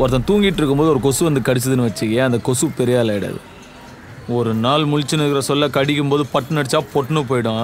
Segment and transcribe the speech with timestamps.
[0.00, 3.38] ஒருத்தன் தூங்கிட்டு இருக்கும்போது ஒரு கொசு வந்து கடிச்சதுன்னு வச்சுக்கே அந்த கொசு பெரிய ஆள் ஆயிடாது.
[4.36, 7.62] ஒரு நாள் முழிச்சுன்னு இருக்கிற சொல்ல கடிக்கும் போது பட்டுன்னு அடிச்சா பொட்டுன்னு போயிடும்?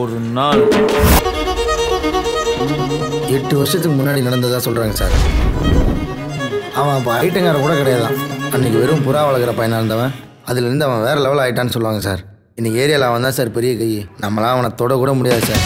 [0.00, 0.62] ஒரு நாள்.
[3.36, 5.16] எட்டு வருஷத்துக்கு முன்னாடி நடந்ததா சொல்கிறாங்க சார்.
[6.80, 8.16] அவன் அப்போ ஐட்டங்கார கூட கிடையாதான்
[8.54, 10.14] அன்னைக்கு வெறும் புறா வளர்க்குற பையனாக இருந்தவன்.
[10.50, 12.22] அதுலேருந்து அவன் வேறு லெவல் ஆயிட்டான்னு சொல்லுவாங்க சார்.
[12.54, 13.90] இன்னைக்கு ஏரியாவில் அவன் தான் சார் பெரிய கை.
[14.24, 15.62] நம்மளாம் அவனை தொட கூட முடியாது sir.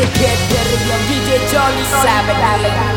[0.00, 2.89] We kid, the young DJ Jolly Savage.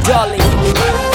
[0.00, 1.11] Dolly.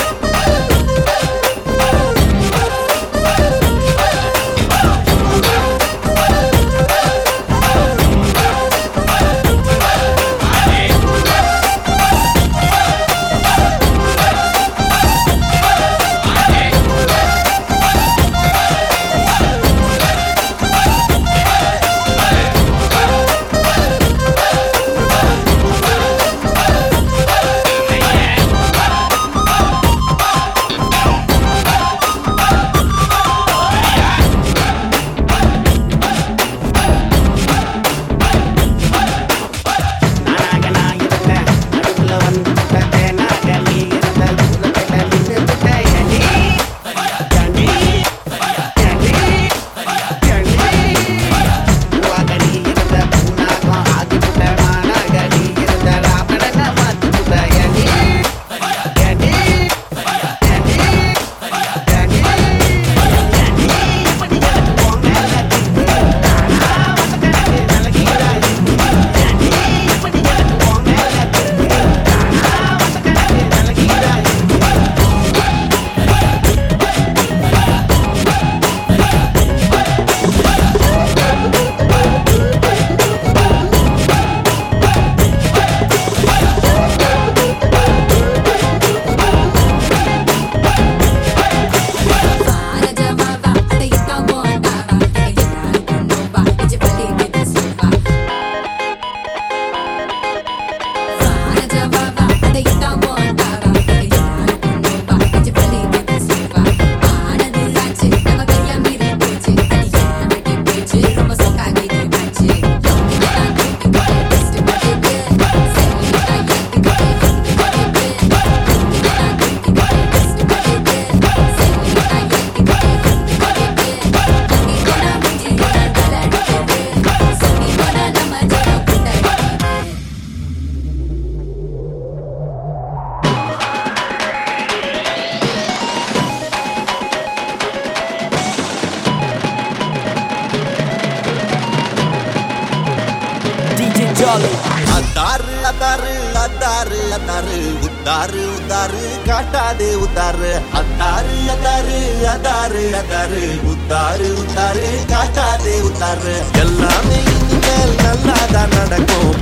[148.07, 151.97] உதாரு உதாரு காட்டாதே உதாரு அத்தாரு அத்தாரு
[152.33, 153.41] அதாரு அதாரு
[153.71, 159.35] உத்தாரு உத்தாரு காட்டாதே உத்தாரு எல்லாமே இனிமேல் நல்லாதான் நடக்கும்.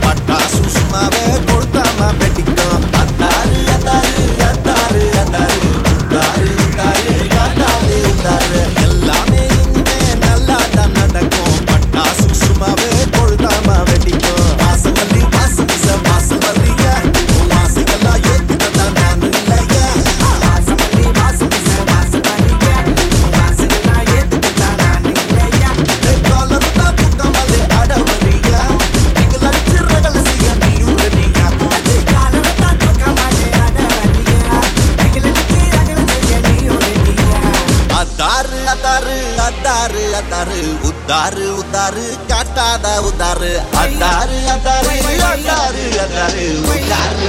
[41.06, 47.28] உதாரு உதாரு காட்டாத உதாரு அதாரு அதாரு அதாரு அதாரு உதாரு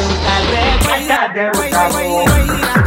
[1.58, 2.85] உதாரு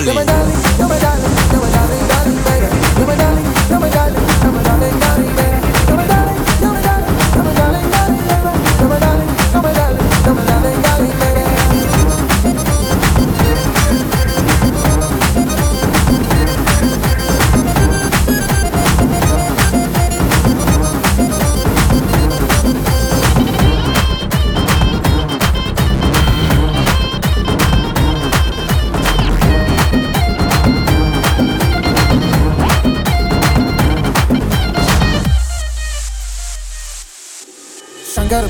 [0.00, 0.37] Molly.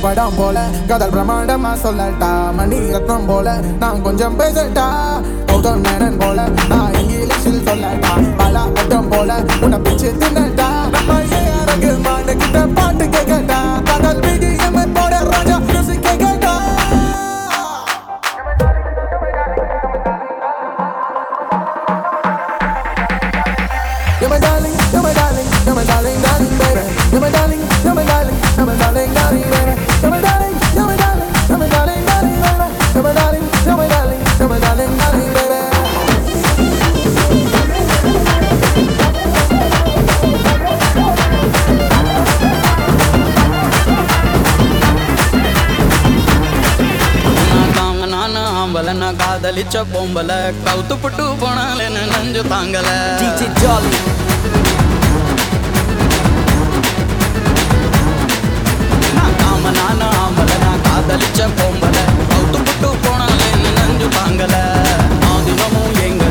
[0.08, 0.58] படம் போல.
[0.86, 3.56] கதல் பிரமாண்டமா சொல்லட்டா மணி ரத்னம் போல.
[3.78, 4.86] நான் கொஞ்சம் பேசட்டா
[5.46, 6.48] கௌதம் மேனன் போல.
[6.68, 9.36] நான் இங்கிலீஷில் சொல்லட்டா பல பட்டம் போல.
[9.60, 10.67] உன்னை பிச்சு தின்னட்டா
[49.70, 50.32] அடிச்ச பொம்பல
[50.66, 52.88] கவுத்து புட்டு போனால் என்ன நஞ்சு தாங்கல.
[53.60, 53.90] ஜாலி
[59.16, 61.96] நான் காம நானும் ஆம்பல நான் காதலிச்ச பொம்பல
[62.30, 64.54] கவுத்து புட்டு போனால் என்ன நஞ்சு தாங்கல.
[65.30, 66.24] ஆதினமும் எங்க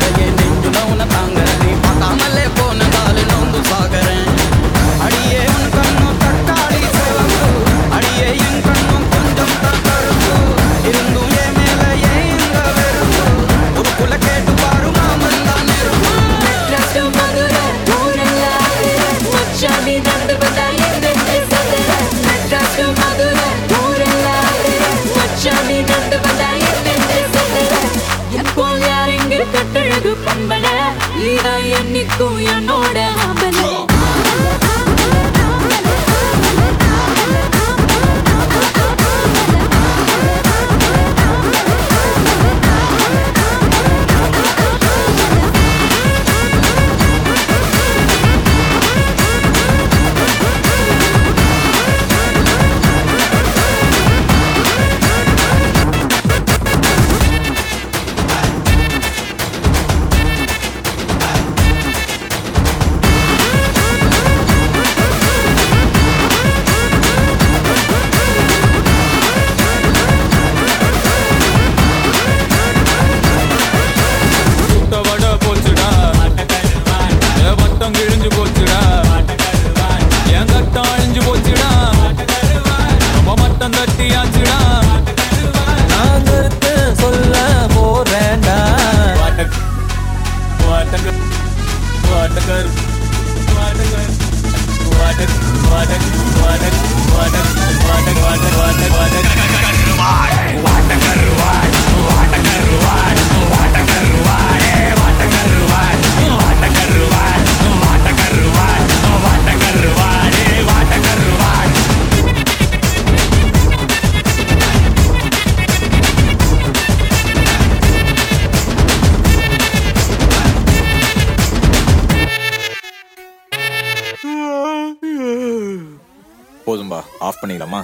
[127.58, 127.82] பண்ணுறீங்களாம்மா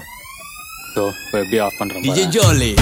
[0.95, 2.73] ஸோ இப்போ எப்படி ஆஃப் பண்ணுறோம் Jolly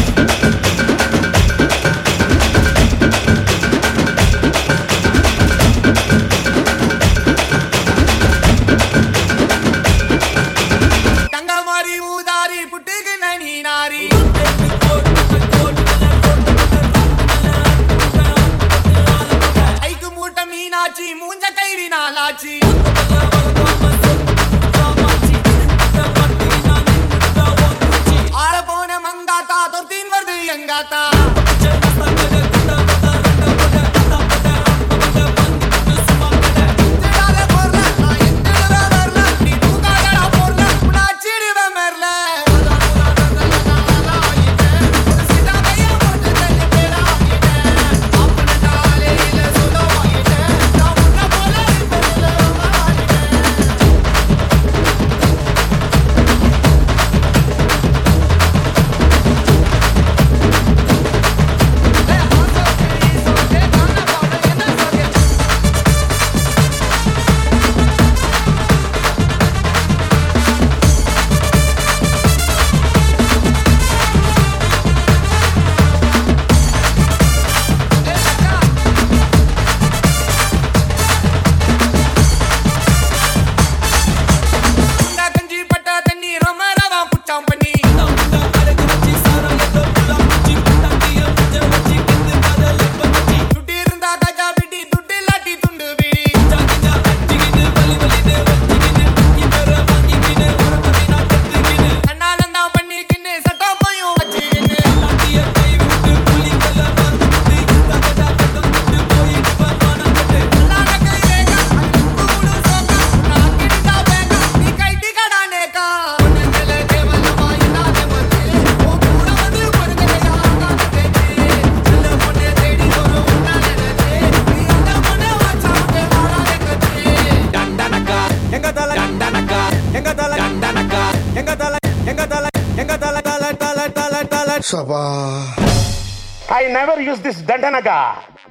[136.55, 137.99] I never use this தண்டனகா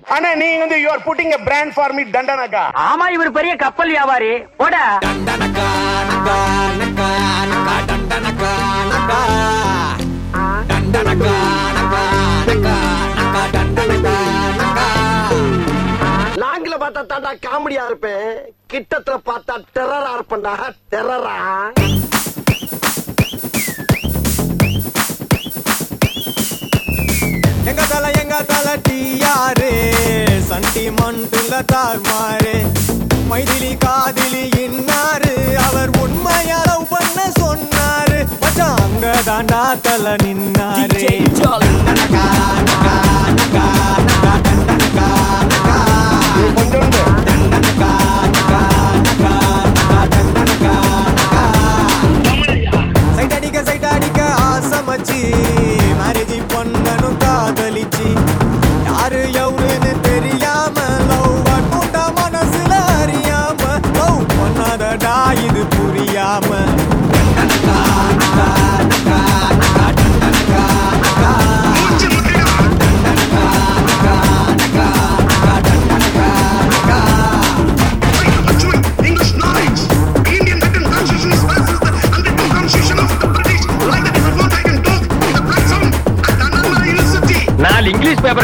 [0.08, 4.31] ஆனா நீ வந்து you are putting brand for me தண்டனகா ஆமா இவர் பெரிய கப்பல் வியாபாரி.
[4.58, 4.75] போட.
[5.05, 5.67] தண்டனகா
[7.88, 8.50] தண்டனகா
[10.72, 11.36] தண்டனகா
[16.95, 18.31] பார்த்தா காமெடியா இருப்பேன்.
[18.74, 20.53] கிட்டத்துல பார்த்தா டெரரா இருப்பேன்டா.
[20.91, 21.36] டெரரா
[27.69, 29.01] எங்க தல எங்க தல சண்டி
[30.50, 32.55] சண்டிமண்டுல தார்மாரு
[33.29, 35.33] மைதிலி காதிலி இன்னாரு?
[35.67, 38.19] அவர் உண்மையால பண்ண சொன்னாரு.
[38.41, 41.07] மச்சான் அங்க தாண்டா தல நின்னாரு.
[46.55, 47.30] 混江龙。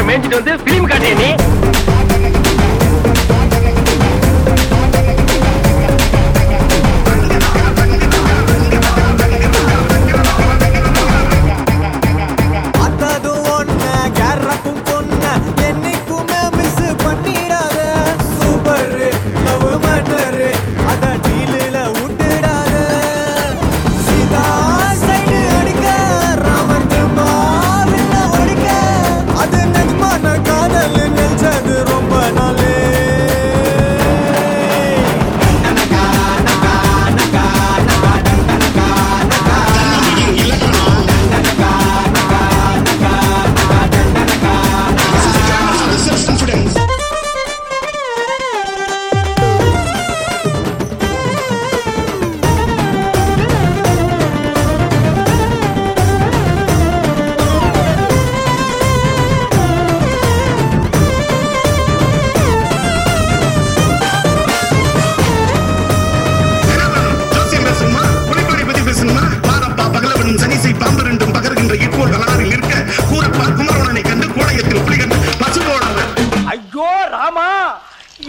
[0.08, 1.30] மேய்ஞ்சிட்டு வந்து பிலிம் காட்டிய நீ?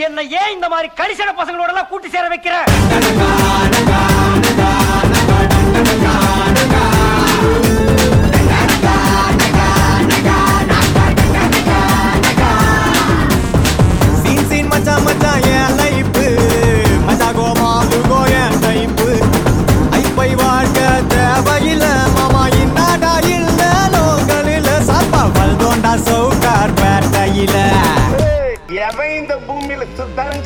[0.07, 2.55] என்ன ஏன் இந்த மாதிரி கரிசன பசங்களோட எல்லாம் கூட்டி சேர வைக்கிற?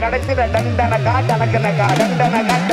[0.04, 2.73] சுத்தாலும் கிடைச்சிட டண்டனகா டனக்கனகா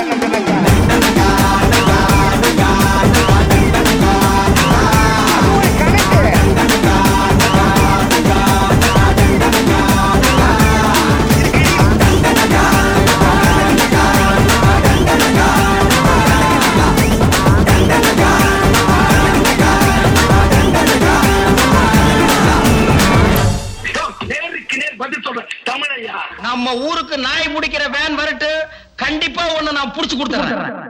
[27.17, 28.51] நாய் முடிக்கிற வேன் வரட்டு
[28.97, 30.90] கண்டிப்பா உன்னை நான் புடிச்சு கொடுத்துறேன்.